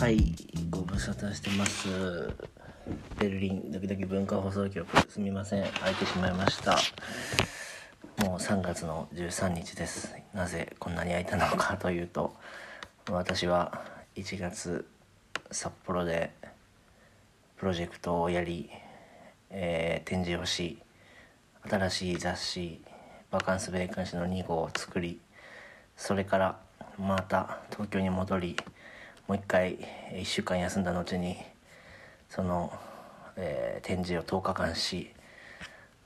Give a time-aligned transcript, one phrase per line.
[0.00, 0.34] はい、
[0.70, 1.86] ご無沙汰してます。
[3.18, 6.78] ベルリンドキドキ文化放送局、すみません、空いてしまいました。
[8.24, 10.16] もう3月の13日です。
[10.32, 12.34] なぜこんなに空いたのかというと、
[13.10, 13.84] 私は
[14.16, 14.86] 1月
[15.50, 16.30] 札幌で
[17.58, 18.70] プロジェクトをやり、
[19.50, 20.78] えー展示をし、
[21.68, 22.82] 新しい雑誌
[23.30, 25.20] 「バカンス米刊誌」の2号を作り
[25.94, 26.58] それから
[26.98, 28.56] また東京に戻り
[29.30, 29.78] もう一回
[30.12, 31.36] 1週間休んだ後に
[32.28, 32.72] その、
[33.36, 35.12] えー展示を10日間し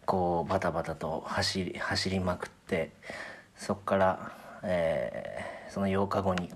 [0.05, 2.91] こうバタバタと走り走りまくって
[3.57, 4.33] そこから、
[4.63, 6.51] えーその8日後に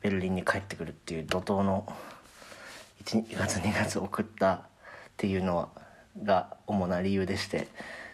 [0.00, 1.86] ベルリンに帰ってくるっていう怒涛の
[3.04, 4.60] 1月2月送ったっ
[5.16, 5.68] ていうのは
[6.24, 7.68] が主な理由でして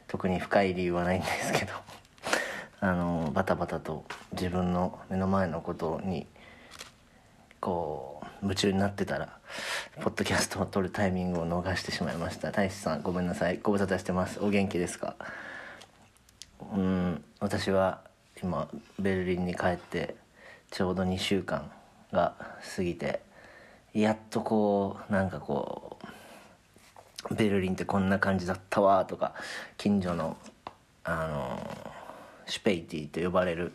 [0.08, 1.72] 特に深い理由はないんですけど
[2.80, 6.26] あのバタバタと自分の目の前のことに
[7.62, 9.38] こう夢中になってたら
[10.00, 12.50] ポッドキャストを撮るタイミングを逃してしまいました。
[12.50, 13.60] 大志さんごめんなさい。
[13.62, 14.40] ご無沙汰してます。
[14.40, 15.14] お元気ですか？
[16.74, 18.00] うん私は
[18.42, 20.16] 今ベルリンに帰って
[20.72, 21.70] ちょうど2週間
[22.12, 22.34] が
[22.76, 23.20] 過ぎて
[23.94, 25.98] やっとこうなんかこ
[27.30, 29.34] うベルリンってこんな感じだったわとか
[29.78, 30.36] 近所の
[31.04, 31.60] あの
[32.46, 33.72] シュペイティと呼ばれる、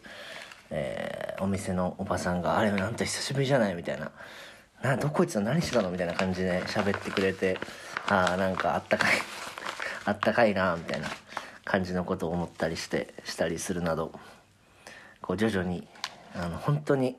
[0.70, 4.12] えーお店のおばさんが「あれなんと久しぶりじゃない?」みたいな
[4.82, 7.60] 「などこいつは何してたの?」みたいな感じで喋ってくれて
[8.10, 9.12] ああなんかあったかい
[10.06, 11.08] あったかいなみたいな
[11.64, 14.12] 感じのことを思ったりしてしたりするなど
[15.22, 15.88] こう徐々に
[16.34, 17.18] あの本当に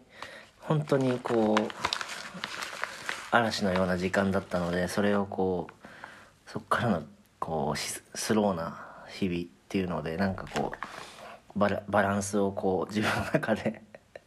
[0.60, 1.68] 本当にこう
[3.30, 7.02] 嵐のような時間だったのでそれをこうそこからの
[7.38, 10.78] こうスローな日々っていうのでなんかこう
[11.56, 13.82] バラバランスをこう自分の中で、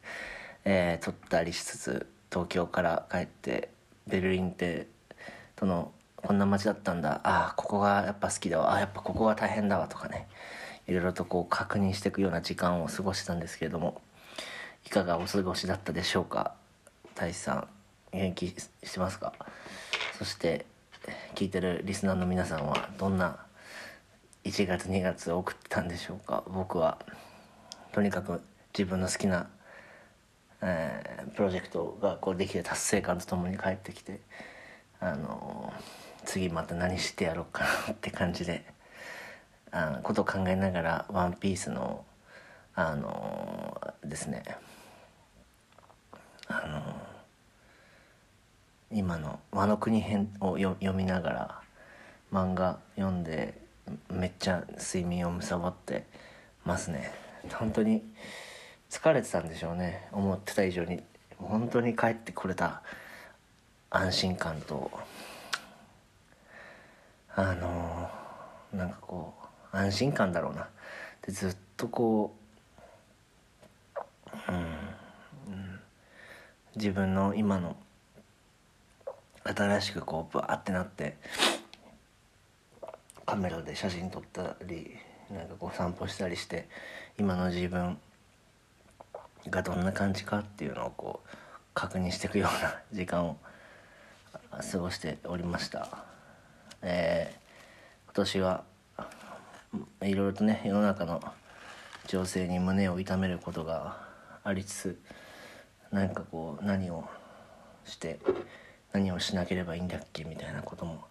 [0.65, 3.69] えー取ったりしつつ東京から帰って
[4.07, 4.87] ベルリンって
[5.59, 7.21] そのこんな街だったんだ。
[7.23, 8.73] ああここがやっぱ好きだわ。
[8.73, 10.27] あやっぱここが大変だわとかね。
[10.87, 14.01] いろいろとこう確認していくような時間を過ごしたんですけれども
[14.85, 16.55] いかがお過ごしだったでしょうか？
[17.15, 17.67] 大志さん
[18.11, 18.47] 元気
[18.83, 19.33] してますか？
[20.17, 20.65] そして
[21.35, 23.45] 聞いてるリスナーの皆さんはどんな
[24.43, 26.43] 1月2月送ってたんでしょうか。
[26.47, 26.97] 僕は。
[27.91, 28.41] とにかく
[28.77, 29.49] 自分の好きな、
[30.61, 34.19] えープロジェクトがこうできて達成感とともに帰ってきて
[34.99, 38.63] あのー次また何してやろうかなって感じで
[39.71, 42.05] あのことを考えながら「ワンピースの
[42.75, 44.43] あのーですね
[46.47, 46.81] あの
[48.91, 51.61] 今の「和の国編」をよ読みながら
[52.31, 53.60] 漫画読んで
[54.09, 56.05] めっちゃ睡眠を貪って
[56.65, 57.11] ますね。
[57.53, 58.03] 本当に
[58.89, 60.07] 疲れてたんでしょうね。
[60.11, 61.01] 思ってた以上に。
[61.37, 62.83] 本当に帰ってこれた
[63.89, 64.91] 安心感と
[67.35, 68.21] あのー
[68.73, 69.33] なんかこ
[69.73, 70.67] う安心感だろうな。
[71.25, 72.33] でずっとこ
[73.87, 75.79] う、うん、
[76.75, 77.75] 自分の今の
[79.43, 81.17] 新しくこうバーってなって
[83.31, 84.91] カメラで写真撮ったり
[85.33, 86.67] なんかこう散歩したりして
[87.17, 87.97] 今の自分
[89.49, 91.29] がどんな感じかっていうのをこう
[91.73, 93.37] 確認していくような時間を
[94.69, 96.03] 過ごしておりました。
[96.81, 97.41] えー
[98.07, 98.63] 今年は
[100.01, 101.21] いろいろとね世の中の
[102.07, 104.05] 情勢に胸を痛めることが
[104.43, 104.99] ありつつ
[105.89, 107.05] なんかこう何を
[107.85, 108.19] して
[108.91, 111.05] 何をしなければいいんだっけみたいなことも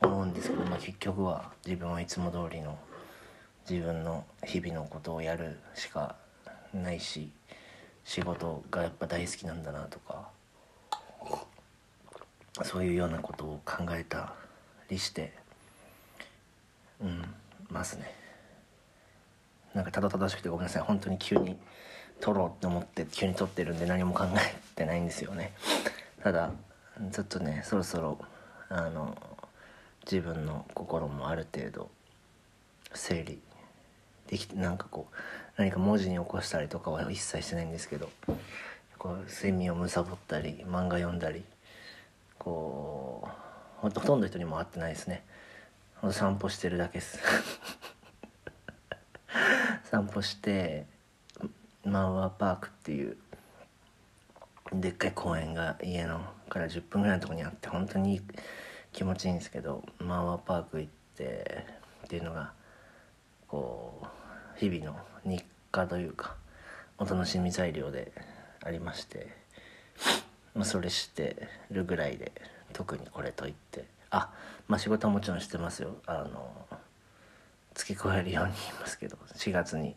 [0.00, 2.78] 思うんですけど、まあ、結局は自分はいつも通りの
[3.68, 6.16] 自分の日々のことをやるしか
[6.72, 7.30] ないし
[8.04, 10.28] 仕事がやっぱ大好きなんだなとか
[12.64, 14.32] そういうようなことを考えた
[14.88, 15.32] りして
[17.00, 17.24] うん
[17.70, 18.14] ますね。
[19.72, 20.82] なんかたどたどしくてごめんなさい。
[20.82, 21.56] 本当に急に
[22.20, 25.52] 撮ろうって思って急に撮ってるんで何も考えてないんですよね。
[26.22, 26.50] ただ
[27.12, 28.18] ちょっとねそろそろ
[28.68, 29.16] あの
[30.04, 31.90] 自分の心もある程度
[32.94, 33.40] 整理
[34.28, 35.14] できてなんかこう
[35.56, 38.08] 何か文字に起こしたりとかは一切してないんですけど
[38.98, 41.44] こう睡眠を貪ったり漫画読んだり
[42.38, 43.28] こう
[43.80, 45.24] ほとんど人にも会ってないですね。
[46.12, 47.18] 散歩してるだけです。
[49.84, 50.86] 散歩して
[51.84, 53.16] マンワーパークっていう
[54.72, 58.20] でっかい公園が家のから10分ぐらいのとこにあって本当に
[58.92, 61.66] 気持ちいいんですけどマンワーパーク行って
[62.06, 62.52] っていうのが
[63.48, 66.36] こう日々の日課というか
[66.98, 68.12] お楽しみ材料で
[68.62, 69.40] ありまして
[70.54, 72.32] まあ、それしてるぐらいで
[72.72, 74.30] 特にこれといってあ
[74.68, 75.96] まあ仕事はもちろんしてますよ。
[76.06, 76.50] あの
[77.74, 79.94] 付け加えるように言いますけど4月に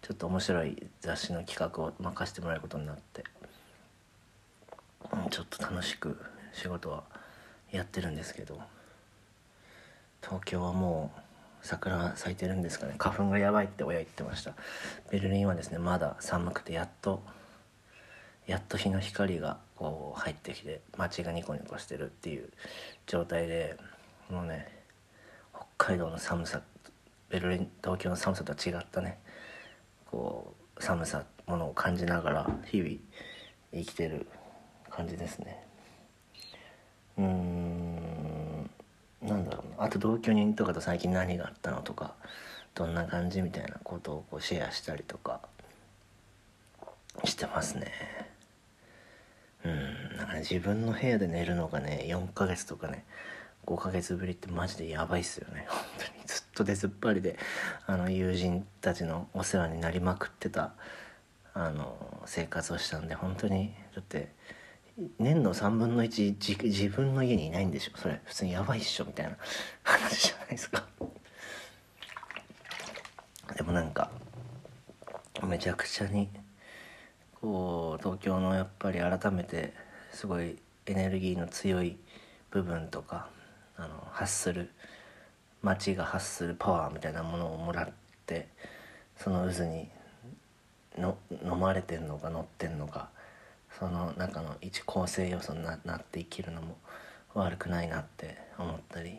[0.00, 3.24] ちょっと面白い雑誌の企画を任せてもらえることになって、
[5.12, 6.18] うん、ちょっと楽しく
[6.52, 7.04] 仕事は
[7.76, 8.60] やってるんですけど
[10.22, 11.20] 東京はもう
[11.66, 12.94] 桜が咲いてるんですかね。
[12.98, 14.52] 花粉がやばいって親言ってました。
[15.10, 17.22] ベルリンはですねまだ寒くてやっと
[18.46, 22.50] やっと日の光がこう入ってきて街がニコニコしてるっていう
[23.06, 23.76] 状態で
[24.30, 24.68] もうね
[25.54, 26.60] 北海道の寒さ
[27.30, 29.18] ベルリン東京の寒さとは違ったね
[30.10, 32.90] こう寒さものを感じながら日々
[33.72, 34.26] 生きてる
[34.90, 35.63] 感じですね。
[37.18, 38.70] うん
[39.22, 39.84] なんだろうな。
[39.84, 42.14] あと同居人とかと最近何があったのとか
[42.74, 45.40] どんな感じみたいなことをこうシェアしたりとか
[47.24, 47.92] してますね。
[49.64, 53.04] うんなんかね自分の部屋で寝るのがね4ヶ月とかね
[53.66, 55.66] 5ヶ月ぶりってマジでやばいっすよね。
[55.70, 56.24] 本当に。
[56.26, 57.38] ずっと出ずっぱりで
[57.86, 60.74] あの友人たちのお世話になりまくってた
[61.52, 64.32] あの生活をしたんで本当にだって
[65.18, 67.98] 年の3分の1自自分の家にいないんでしょ？
[67.98, 69.36] それ普通にやばいっしょみたいな。
[69.82, 70.84] 話じゃないですか。
[73.56, 74.10] でもなんか
[75.42, 76.28] めちゃくちゃに
[77.40, 79.74] こう東京のやっぱり改めて
[80.12, 81.98] すごいエネルギーの強い
[82.50, 83.28] 部分とか
[83.76, 84.70] あの発する
[85.62, 87.88] 街が発するパワーみたいなものをもらっ
[88.26, 88.48] て
[89.16, 89.88] その渦に
[90.96, 93.10] の飲まれてんのか乗ってんのか
[93.78, 96.76] その中の一構成要素になって生きるのも
[97.34, 99.18] 悪くないなって思ったり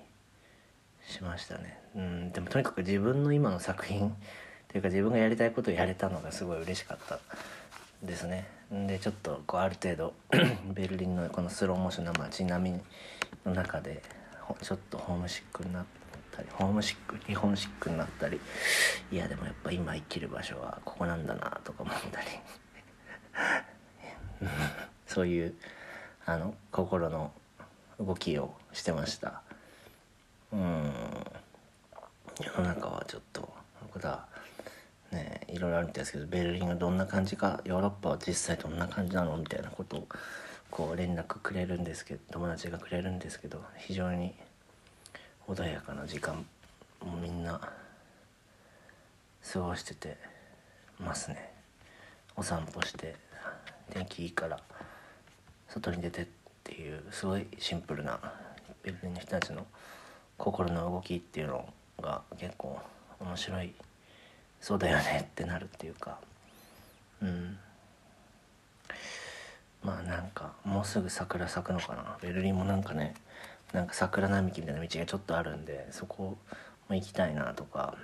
[1.08, 1.80] しましたね。
[1.96, 4.12] うんでもとにかく自分の今の作品っ
[4.68, 7.20] ていうか自分がやりたいことをやれたのがすごい嬉しかった
[8.04, 8.48] ですね。
[8.72, 10.14] でちょっとこうある程度
[10.74, 12.82] ベルリンのこのスローモーションな街並み
[13.46, 14.02] の中で
[14.62, 15.86] ちょっとホームシックになっ
[16.32, 18.40] たりホームシック日本シックになったり
[19.12, 22.28] いやでもやっぱ今生きる場所はここなんだなとか思ったり。
[25.08, 25.56] そういう
[26.26, 27.32] あの心の
[28.00, 29.42] 動きをしてました。
[30.52, 30.92] うん。
[32.42, 33.50] 世の中はちょっと
[33.82, 34.26] 僕だ
[35.12, 40.08] ねいろいろあるんですけどベルリンがどんな感じかヨーロッパは実際どんな感じなのみたいなことを
[40.70, 44.34] こう連絡くれるんですけど友達がくれるんですけど非常に
[45.48, 46.46] 穏やかな時間
[47.02, 47.62] もみんな
[49.54, 50.18] 過ごしてて
[51.00, 51.54] ますね。
[52.36, 53.16] お散歩して
[53.92, 54.60] 天気いいから
[55.70, 56.28] 外に出てっ
[56.64, 58.20] ていうすごいシンプルな
[58.84, 59.66] ベルリンの人たちの
[60.38, 62.80] 心の動きっていうのが結構
[63.20, 63.74] 面白い。
[64.62, 66.20] そうだよねってなるっていうか。
[67.22, 67.58] うん。
[69.84, 72.18] まあなんかもうすぐ桜咲くのかな。
[72.22, 73.14] ベルリンもなんかね
[73.74, 76.38] なんか桜並木みたいな道がちょっとあるんでそこ
[76.90, 77.96] も行きたいなとか。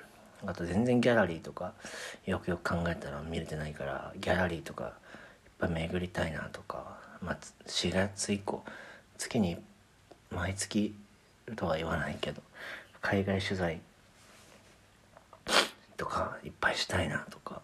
[0.44, 1.74] あと全然ギャラリーとか
[2.26, 4.94] よくよく考えたら見れてないからギャラリーとか
[5.62, 7.38] ぱ巡りたいなとか、まあ、
[7.68, 8.64] 4月以降
[9.18, 9.58] 月に
[10.32, 10.96] 毎月
[11.56, 12.42] とは言わないけど
[13.02, 13.80] 海外取材
[15.96, 17.62] とかいっぱいしたいなとか、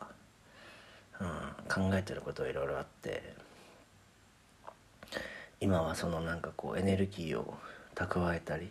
[1.20, 3.34] うん、考えてることいろいろあって
[5.60, 7.56] 今はそのなんかこうエネルギーを
[7.96, 8.70] 蓄えたり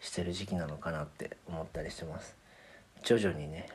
[0.00, 2.36] してる時期なのかなって思ったりしてます。
[3.04, 3.68] 徐々にね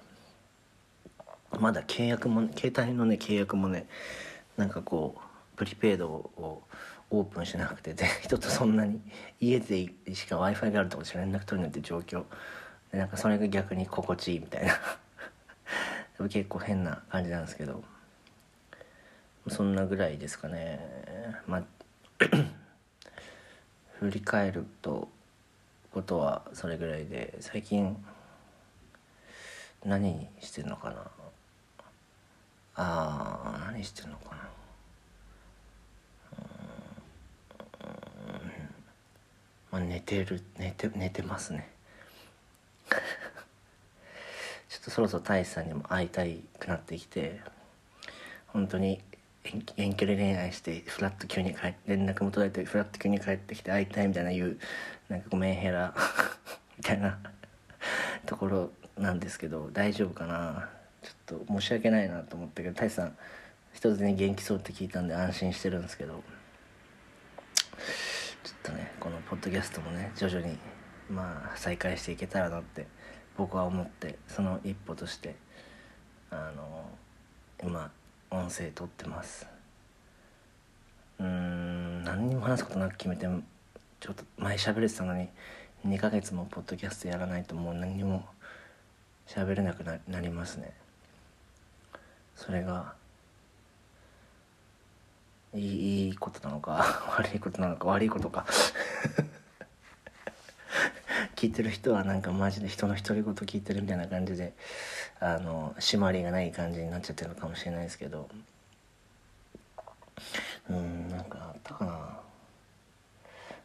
[1.59, 3.85] まだ契約も携帯のね契約もね
[4.57, 6.63] なんかこうプリペイドを
[7.09, 9.01] オープンしなくてで 人とそんなに
[9.39, 12.25] 家でしか w i f i があるとこしか連絡取るなんて状況。
[12.91, 14.79] でなんかそれが逆に心地いいみたいな。
[16.29, 17.83] 結構変な感じなんですけど。
[19.49, 20.79] そんなぐらいですかね。
[21.47, 21.63] まあ
[23.99, 25.09] 振り返ると
[25.91, 28.03] ことはそれぐらいで最近
[29.85, 31.22] 何してんのかな。
[32.75, 34.43] あー何してんのかな。
[39.71, 41.69] まあ寝てる寝て寝てますね。
[44.69, 47.41] ちょっとそろそろ大志さんにも会いたいくなってきて
[48.47, 49.01] 本当に
[49.77, 54.59] 遠距離恋愛してフラッと急に帰連絡も途絶えてフラッと急に帰ってきて会いたいみたいな言う
[55.09, 55.93] なんかごめんヘラ
[56.77, 57.19] みたいな
[58.25, 60.69] ところなんですけど大丈夫かな。
[61.03, 63.17] ちょっと申し訳ないなと思ったけど大志さん
[63.73, 66.23] 一つね元気そうって聞いたんで安心してるんですけど
[68.43, 70.57] ちょっとねこのポッドキャストもね徐々に
[71.09, 72.87] まあ再開していけたらなって
[73.37, 75.35] 僕は思ってその一歩として
[76.29, 76.89] あの
[77.61, 77.91] 今
[78.31, 79.47] 音声撮ってます。
[81.19, 83.27] うん何にも話すことなく決めて
[83.99, 85.29] ちょっと前喋れてたのに
[85.85, 88.25] 2ヶ月もポッドキャストやらないともう何にも
[89.27, 90.73] 喋れなくなりますね。
[92.35, 92.93] それが
[95.53, 96.83] いいことなのか
[97.17, 98.45] 悪いことなのか悪いことか。
[101.35, 104.53] 聞いてる人はなんかマジで人の独り言聞いてるみたいな感じで
[105.19, 108.29] あの締まりがない感じになっちゃってるのかもしれないですけど。
[110.69, 112.19] うんなんかあったかな。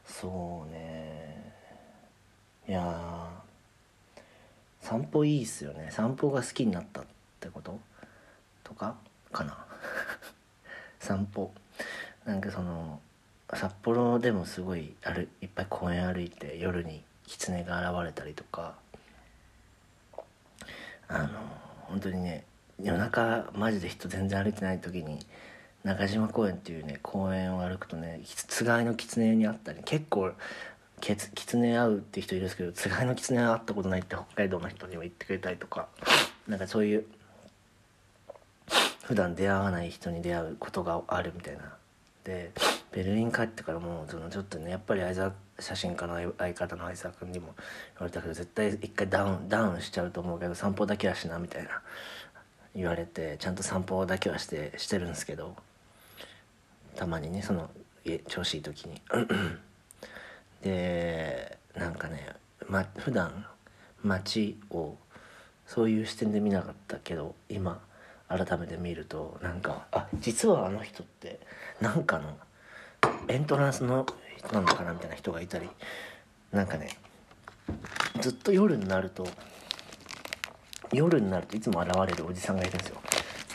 [0.05, 1.55] そうね。
[2.69, 3.31] いや
[4.83, 5.91] 散歩いいっすよね。
[5.91, 7.05] 散歩が好きになったっ
[7.41, 7.79] てこと？
[8.69, 8.95] とか
[9.33, 9.57] かな。
[11.01, 11.51] 散歩。
[12.27, 13.01] なんかその
[13.55, 18.75] 札幌でもすごいあるいっぱい公園歩いて夜に狐が現れたりとか。
[21.11, 21.29] あの
[21.85, 22.45] 本当にね
[22.79, 25.19] 夜中マジで人全然歩いてない時に
[25.85, 30.33] 中島公園っていうね公園を歩くとねつがいの狐に会ったり結構
[31.01, 35.89] キツネ会うって人いるんですけどつがいの狐は会ったことないって北海道の人にも言ってくれたりとか。
[36.49, 37.05] なんかそういう
[39.09, 41.63] 普段出会わない人に出会うことがあるみたいな。
[42.25, 42.51] で
[42.93, 47.65] ベルリン帰ってからもそのちょっとねやっぱり相沢写真家の相方の相沢君にも言
[48.01, 51.71] われたけど絶対一回ダウンダウンしちゃうと思うけど散歩だけはしなみたいな。
[52.77, 55.57] 言われてちゃんと散歩だけはしてしてるんですけど
[56.95, 57.71] たまにねその
[58.27, 59.01] 調子いい時に。
[60.61, 62.35] でなんかね、
[62.69, 63.47] ま、普段
[64.05, 64.97] 街を
[65.67, 67.81] そういう視点で見なかったけど今
[68.29, 71.41] 改めて見るとなんかあ実はあの人って
[71.81, 72.37] なんかの
[73.29, 74.07] エントランスの
[74.37, 75.69] 人なのかなみたいな人がいたり
[76.53, 76.91] なんかね
[78.21, 79.27] ずっと夜になると
[80.93, 82.97] 夜になるといつも現れるおじさんがいるんですよ。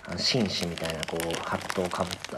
[0.06, 2.38] あの紳士みたいなこうハットをかぶった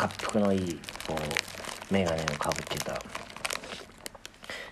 [0.00, 3.02] 滑覆のいいこう眼鏡をかぶってた。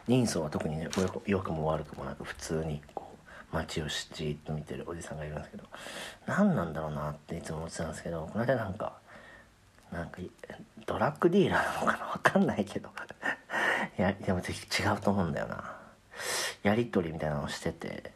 [0.07, 0.89] 人相は特にね
[1.27, 3.10] 良くも悪くもなく普通にこう
[3.53, 5.65] 街をじっと見てるおじさんがいるんですけど
[6.27, 8.93] 何なんだろうなっていつも思ってたんですけどこの間なんか
[9.93, 10.19] なんか
[10.87, 12.91] ドラッグディーラーなのかな分かんないけど。
[13.99, 14.43] いやでも違
[14.97, 15.77] うと思うんだよな。
[16.63, 18.13] やり取りみたいなのをしてて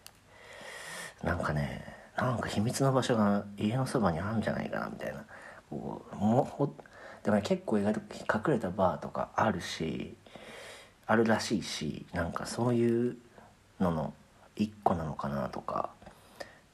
[1.22, 5.24] なんかねなんか秘密の場所が家のそばにあるんじゃないかなみたいな。
[5.70, 6.74] こうも
[7.22, 10.14] でも、ね、結構意外と隠れたバーとかあるし
[11.06, 13.16] あるらしいしなんかそういう
[13.80, 14.14] のの
[14.56, 15.90] 一個なのかなとか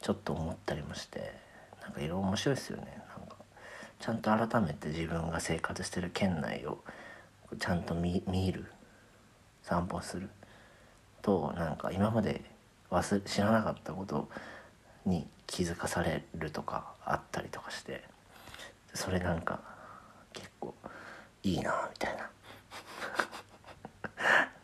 [0.03, 1.33] ちょっと思ったりもして
[1.83, 2.85] なんか色面白いですよね。
[3.17, 3.37] なんか
[3.99, 6.79] ちゃんと改めて自分が生活してる県内を
[7.59, 8.23] ちゃんと見
[8.53, 8.67] る
[9.63, 10.31] 散歩する。
[11.23, 12.43] となんか今まで
[12.91, 14.29] 忘知らなかったこと
[15.05, 18.05] に気づかされるとかあったりとかして
[18.95, 19.61] それなんか
[20.33, 20.75] 結構
[21.43, 22.17] いいなみたい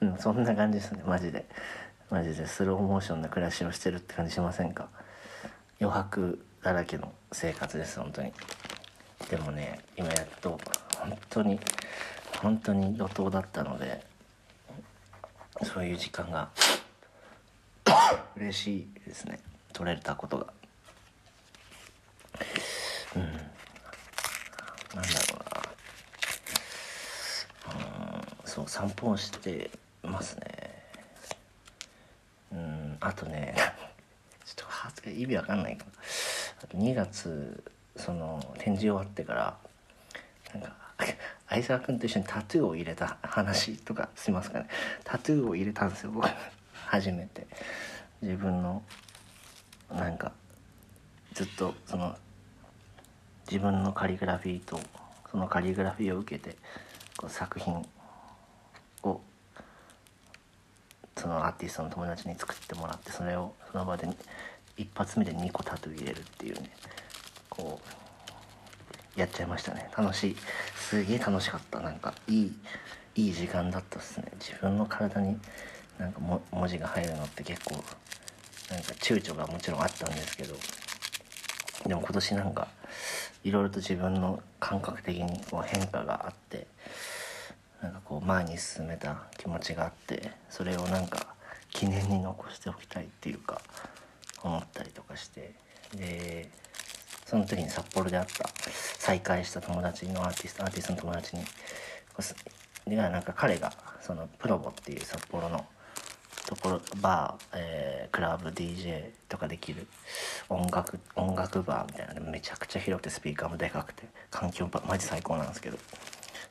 [0.00, 1.46] な、 そんな感じですねマジで。
[2.10, 4.88] マジでスローモーションな暮らしをしてるって感じしませんか？
[5.80, 8.32] 余白だらけの生活です本当に。
[9.28, 10.58] でもね今やっと
[10.98, 11.58] 本当に
[12.40, 14.04] 本当に怒涛だったので
[15.64, 16.48] そういう時間が
[18.36, 19.40] 嬉しいですね。
[19.72, 20.46] 取れたことが。
[23.16, 23.22] うん。
[23.22, 23.40] なんだ
[25.32, 25.36] ろ
[27.66, 27.74] うな。
[27.74, 27.82] う
[28.22, 29.70] んそう散歩をして
[30.02, 30.55] ますね。
[33.06, 33.54] あとね
[34.44, 35.86] ちょっと意味わかんないか。
[36.62, 37.62] あと2月
[37.94, 39.56] その展示終わってから
[40.52, 40.76] なんか
[41.48, 44.68] 相沢君と一緒にタトゥーを入れた話とかしますかね。
[45.04, 46.28] タトゥーを入れたんですよ僕。
[46.88, 47.46] 初めて。
[48.22, 48.82] 自分の
[49.90, 50.32] なんか
[51.32, 52.18] ずっとその
[53.46, 54.80] 自分のカリグラフィーと
[55.30, 56.56] そのカリグラフィーを受けて
[57.16, 57.86] こう作品
[59.04, 59.20] を
[61.26, 64.08] そのアーティストの友達に作ってもらってそれをその場で
[64.76, 66.70] 一発目で2個タトゥー入れるっていうね
[67.50, 67.80] こ
[69.16, 69.90] うやっちゃいましたね。
[69.96, 70.36] 楽しい。
[70.76, 71.80] すげえ楽しかった。
[71.80, 72.52] なんかいい
[73.16, 74.26] いい時間だったっすね。
[74.38, 75.36] 自分の体に
[75.98, 77.82] なんかも文字が入るのって結構なん
[78.82, 80.54] か躊躇がもちろんあったんですけど。
[81.86, 82.68] でも今年なんか
[83.42, 86.66] いろいろと自分の感覚的にこう変化があって
[87.82, 91.34] なんかこう前に進めた気持ちがあってそれをなんか
[91.70, 93.60] 記念に残しておきたいっていうか
[94.42, 95.52] 思ったりとかして
[95.94, 96.48] で
[97.26, 98.48] その時に札幌で会った
[98.98, 101.44] 再会した友達のアーティストアーティストの友達に
[102.86, 105.66] でなんか彼がそのプロボっていう札幌の
[106.46, 109.86] ところバー、えー、クラブ DJ とかできる
[110.48, 115.78] 音楽音楽バーみたいなめちゃくちゃ広くてスピーカーもでかくて環境マジ最高なんですけど。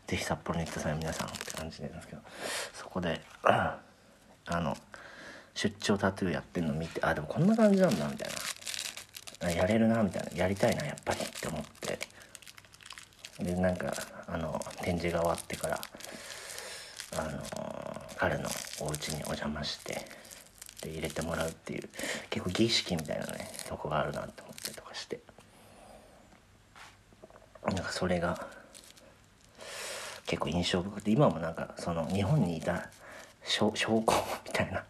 [0.07, 2.21] ぜひ札幌に行ってください皆さんって感じなんですけど
[2.73, 3.79] そこで あ
[4.49, 4.77] の
[5.53, 8.35] 出張タトゥーやってるの見てあでもこんな感じなんだみたいな。
[9.51, 10.37] やれるなみたいな。
[10.37, 11.99] やりたいなやっぱりって思って。
[13.39, 13.93] でなんか
[14.27, 15.81] あの展示が終わってから
[17.17, 17.41] あの
[18.15, 20.05] 彼のお家にお邪魔して
[20.81, 21.89] で入れてもらうっていう
[22.29, 25.19] 結構儀式みたいなねとこがあるなって思ったりとかして。
[27.65, 28.47] なんかそれが
[30.25, 32.89] 結構印象深くて今もなんかその日本にいた
[33.43, 34.01] 証拠
[34.45, 34.83] みたいな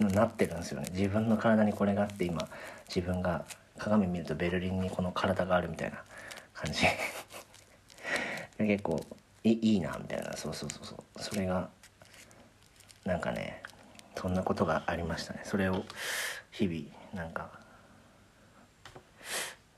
[0.00, 0.88] のなってるんですよね。
[0.92, 2.48] 自分の体にこれがあって今
[2.88, 3.44] 自分が
[3.78, 6.02] 鏡見るとベルリンにこの体があるみたいな
[6.52, 6.84] 感じ。
[8.58, 9.00] 結構
[9.44, 10.36] いいいなみたいな。
[10.36, 11.22] そうそうそうそう。
[11.22, 11.68] それが
[13.04, 13.62] なんかね
[14.16, 15.42] そんなことがありましたね。
[15.44, 15.84] それを
[16.50, 16.82] 日々
[17.14, 17.50] なんか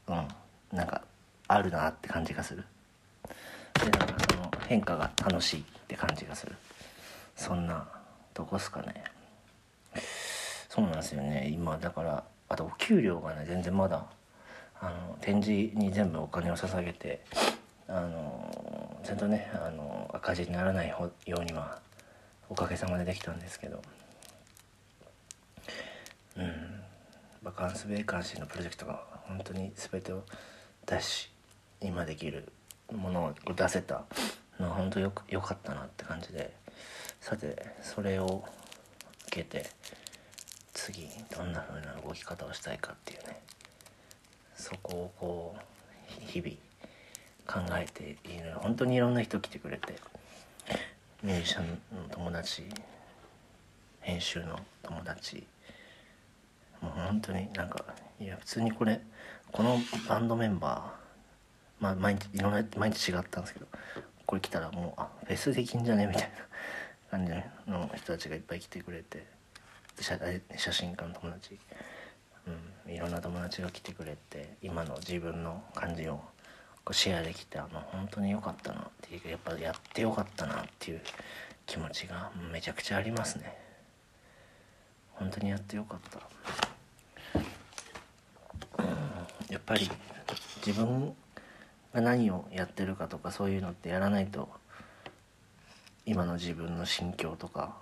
[0.07, 0.29] うん
[0.77, 1.03] なんか
[1.49, 2.65] あるなって感じがする。
[3.75, 4.28] でなんか
[4.69, 6.55] 変化が楽しいって感じがする。
[7.35, 7.89] そんな
[8.35, 9.03] どこっすかね。
[10.69, 11.49] そうなんですよね。
[11.51, 14.05] 今だからあとお給料がね全然まだ
[14.79, 17.25] あの展示に全部お金を捧げて
[17.89, 21.79] あのちゃんとねあの赤字にならないようには
[22.51, 23.81] おかげさまでできたんですけど。
[26.37, 26.83] うん。
[27.43, 30.23] バカンスベーカンシーのプロジェクトが本当に全てを
[30.85, 31.31] 出し
[31.81, 32.53] 今できる
[32.93, 34.05] ものを出せた
[34.59, 36.53] のは本当よくよかったなって感じで
[37.21, 38.45] さてそれを
[39.29, 39.71] 受けて
[40.73, 43.41] 次どんな風な動き方をしたいかっていうね
[44.55, 46.57] そこをこう日々
[47.67, 49.95] 考えている本当にいろんな人来てくれて
[51.23, 52.63] ミュージシャンの友達
[54.01, 55.47] 編集の友達
[56.81, 57.85] もう本当になんか
[58.21, 59.01] いや普通にこれ
[59.51, 63.67] このバンドメンバーまあ毎日いろんな毎日違ったんですけど
[64.29, 66.29] これ来たらもうあフェスできんじゃねみたいな
[67.11, 67.33] 感じ
[67.67, 69.25] の人たちがいっぱい来てくれて
[69.99, 70.21] 写
[70.55, 71.59] 写真家の友達、
[72.87, 76.17] うん、いろんな友達が来てくれて今の自分の感じを
[76.85, 81.01] こうシェアできてあの本当に良かったなっていうかやっぱやってよかったなっていう
[81.65, 83.57] 気持ちがめちゃくちゃありますね。
[85.13, 86.01] 本当にやってよかっ
[87.33, 87.43] た、
[88.83, 88.89] うん、
[89.49, 89.91] やっぱり
[90.67, 91.15] 自分
[91.93, 94.49] 何をやってるかとかそういうのってやらないと
[96.07, 97.77] 今の自分の心境とか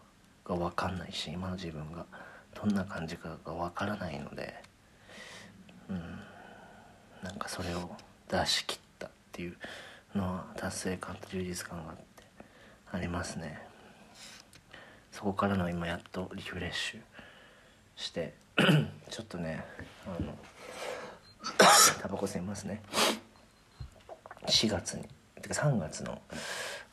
[0.44, 2.06] が分かんないし今の自分が
[2.54, 4.54] どんな感じかが分からないので
[5.88, 6.00] うん
[7.22, 7.90] なんかそれを
[8.28, 9.56] 出し切ったっていう
[10.14, 12.02] のは達成感と充実感があって
[12.92, 13.60] ありますね。
[15.10, 17.00] そこからの今やっとリフレッシュ
[17.96, 18.34] して
[19.10, 19.64] ちょっとね
[20.06, 20.36] あの
[22.00, 22.82] タバコ吸いますね。
[24.46, 25.04] 4月に。
[25.40, 26.20] てか3月の、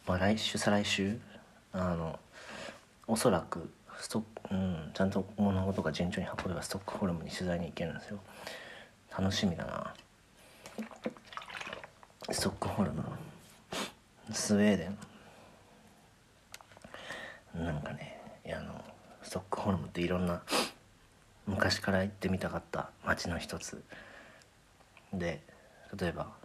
[0.07, 1.17] まあ、来週再来週
[1.71, 2.19] あの
[3.07, 8.19] おそらくストうん、ちゃんと物事が順調に運べばストックホルムに取材に行けるんですよ。
[9.17, 9.93] 楽しみだな。
[12.29, 13.03] ストックホルム。
[14.31, 14.89] スウェーデ
[17.55, 17.65] ン。
[17.65, 18.83] なんかねいやあの
[19.21, 20.41] ストックホルムっていろんな
[21.47, 23.81] 昔から行ってみたかった街の一つ。
[25.13, 25.41] で
[25.97, 26.42] 例えば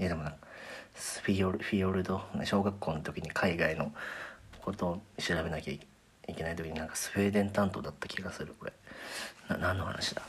[0.00, 3.92] いやでもなフィヨルフィヨルド小学校の時に海外の
[4.62, 8.72] ことを調べなきゃいけない時になんかスウェーデン担当だった気がするこれ。
[9.50, 10.22] な何の話だ？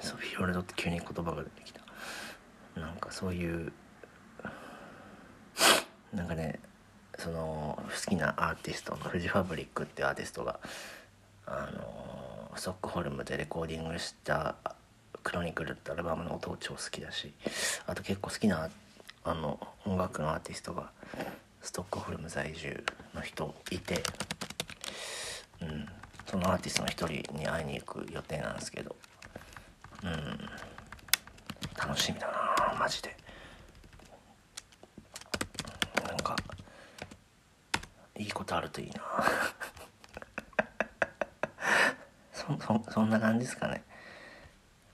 [0.00, 1.80] そうフィヨルドって急に言葉が出てきた。
[2.80, 3.72] なんかそういう
[6.12, 6.58] なんかね
[7.16, 10.58] その好きなアーティストのフジファブリックっていうアーティストが
[11.46, 14.56] あのストックホルムでレコーディングした
[15.22, 17.32] 「クロニクル」ってアルバムの音超好きだし
[17.86, 18.70] あと結構好きな
[19.24, 20.90] あの音楽のアーティストが
[21.62, 22.82] ストックホルム在住
[23.14, 24.02] の人いて、
[25.60, 25.88] うん、
[26.26, 28.96] そのアーティストの一人に会いに行く予定なんですけど、
[30.02, 30.12] うん、
[31.76, 33.16] 楽しみだなマジで。
[36.06, 36.34] なんか
[38.16, 39.02] いいことあるといいな。
[42.32, 43.84] そそそんな感じですかね。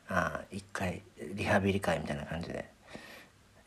[0.08, 1.02] ああ一回
[1.34, 2.70] リハビリ会みたいな感じで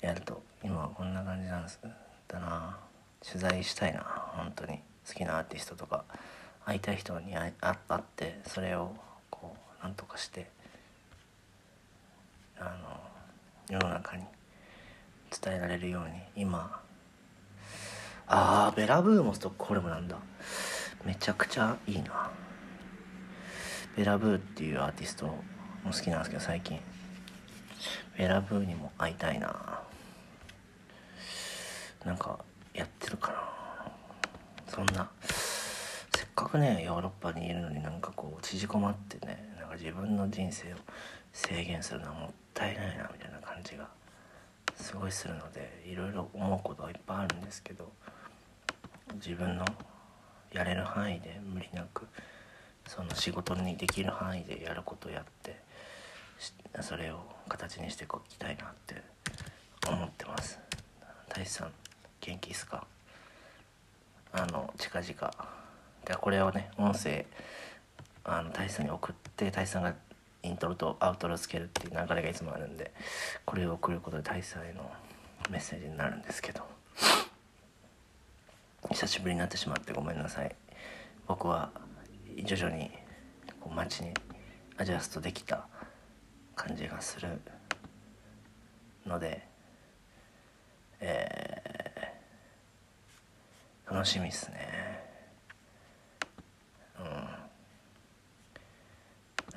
[0.02, 1.80] やると今はこんな感じなんです
[2.28, 2.78] だな。
[3.22, 4.00] 取材したいな
[4.36, 4.80] 本当に。
[5.08, 6.04] 好きなアーティストとか
[6.66, 8.94] 会いたい人に会会ってそれを
[9.32, 10.48] こうなんとかして
[12.60, 12.76] あ
[13.70, 14.24] の世の中に
[15.32, 16.80] 伝えられるように今
[18.28, 20.18] あーベラブーもストックホルムなんだ。
[21.04, 22.30] めちゃくちゃいいな。
[23.98, 25.34] ベラブーっていうアーティスト
[25.84, 26.80] も好きなんですけど最近。
[28.18, 29.82] ベラブーにも会いたいな。
[32.06, 32.40] なんか
[32.74, 33.38] やってるかな。
[34.68, 35.10] そんな。
[35.22, 40.78] せっかくねヨーロッパにいるのになんかこう縮こまってねなんか自分の人生を
[41.32, 43.88] 制限するのはもったいないなみたいな感じが
[44.76, 47.90] すごいするのでいろいろ思うことはいっぱいあるんですけど
[49.16, 49.66] 自分の
[50.52, 52.08] やれる範囲で無理なく
[52.90, 55.62] その仕事にできる範囲でやることをやって
[56.82, 58.96] それを形にしていきたいなって
[59.88, 60.60] 思ってます。
[61.30, 61.72] 大志さん
[62.20, 62.88] 元気ですか？
[64.34, 65.34] あの近々。
[66.04, 67.28] でこれをね音声
[68.24, 69.94] あの大志さんに送って大志さんが
[70.42, 72.92] イントロとアウトロつけるっていう流れがいつもあるんで
[73.46, 74.90] これを送ることで大志さんへの
[75.52, 76.64] メッセージになるんですけど。
[78.92, 80.56] 久しぶりになってしまってごめんなさい。
[81.28, 81.70] 僕は
[82.44, 82.90] 徐々に
[83.60, 84.14] こう街に
[84.78, 85.68] アジャストできた
[86.56, 87.40] 感じがする
[89.06, 89.50] ので
[91.02, 95.00] えー、楽しみっすね。
[97.00, 97.06] うん。
[97.06, 97.12] な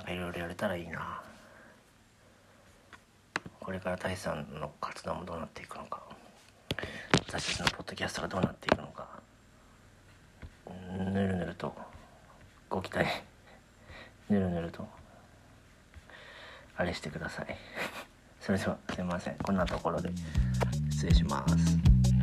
[0.02, 1.20] んかいろいろやれたらいいな。
[3.58, 6.00] これから大さんの活動もどうなっていくのか。
[7.28, 9.08] 私たちのポッドキャストがどうなっていくのか。
[10.98, 11.74] ぬるぬると。
[12.72, 13.06] ご期待。
[14.30, 14.88] ぬるぬると。
[16.74, 17.46] あれしてください。
[18.40, 19.36] それではすいません。
[19.36, 20.10] こんなところで
[20.90, 21.91] 失礼します。